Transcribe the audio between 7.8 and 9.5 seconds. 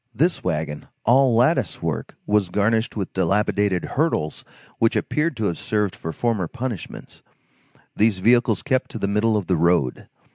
These vehicles kept to the middle of